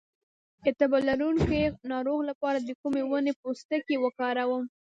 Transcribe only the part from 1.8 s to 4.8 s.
ناروغ لپاره د کومې ونې پوستکی وکاروم؟